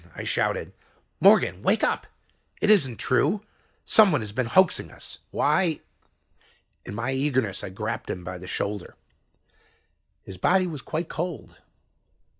I 0.15 0.23
shouted. 0.23 0.73
"Morgan! 1.19 1.61
Wake 1.61 1.83
up, 1.83 2.07
it 2.59 2.71
isn't 2.71 2.97
true. 2.97 3.45
Some 3.85 4.11
one 4.11 4.21
has 4.21 4.31
been 4.31 4.47
hoaxing 4.47 4.89
us. 4.91 5.19
Why..." 5.29 5.81
In 6.83 6.95
my 6.95 7.11
eagerness 7.11 7.63
I 7.63 7.69
grasped 7.69 8.09
him 8.09 8.23
by 8.23 8.39
the 8.39 8.47
shoulder. 8.47 8.95
His 10.23 10.37
body 10.37 10.65
was 10.65 10.81
quite 10.81 11.07
cold. 11.07 11.59